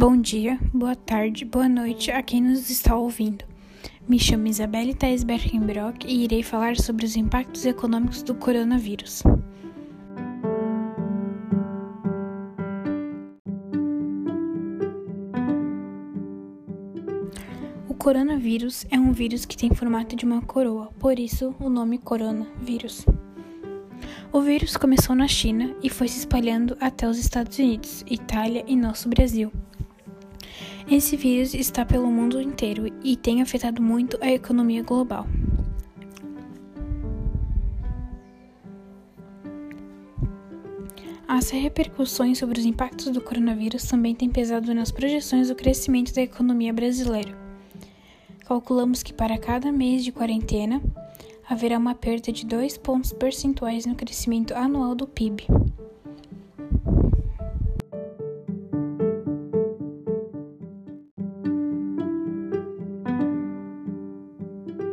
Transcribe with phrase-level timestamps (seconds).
[0.00, 3.44] Bom dia, boa tarde, boa noite a quem nos está ouvindo.
[4.08, 9.22] Me chamo Isabelle Thais Berkenbrock e irei falar sobre os impactos econômicos do coronavírus.
[17.86, 21.98] O coronavírus é um vírus que tem formato de uma coroa, por isso o nome
[21.98, 23.04] coronavírus.
[24.32, 28.74] O vírus começou na China e foi se espalhando até os Estados Unidos, Itália e
[28.74, 29.52] nosso Brasil.
[30.90, 35.26] Esse vírus está pelo mundo inteiro e tem afetado muito a economia global.
[41.28, 46.22] As repercussões sobre os impactos do coronavírus também têm pesado nas projeções do crescimento da
[46.22, 47.38] economia brasileira.
[48.44, 50.82] Calculamos que para cada mês de quarentena,
[51.48, 55.46] haverá uma perda de 2 pontos percentuais no crescimento anual do PIB.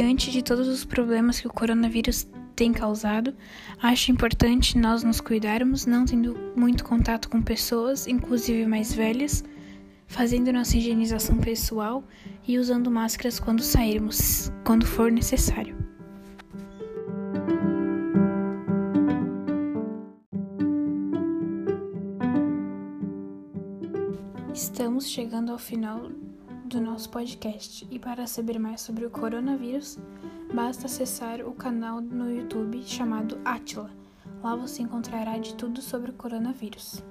[0.00, 3.34] Diante de todos os problemas que o coronavírus tem causado,
[3.82, 9.44] acho importante nós nos cuidarmos, não tendo muito contato com pessoas, inclusive mais velhas,
[10.06, 12.02] fazendo nossa higienização pessoal
[12.48, 15.76] e usando máscaras quando sairmos, quando for necessário.
[24.54, 26.10] Estamos chegando ao final
[26.70, 29.98] do nosso podcast e para saber mais sobre o coronavírus,
[30.54, 33.90] basta acessar o canal no YouTube chamado Atila.
[34.40, 37.02] Lá você encontrará de tudo sobre o coronavírus.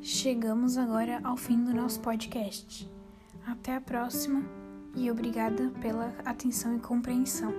[0.00, 2.88] Chegamos agora ao fim do nosso podcast.
[3.44, 4.44] Até a próxima
[4.94, 7.52] e obrigada pela atenção e compreensão.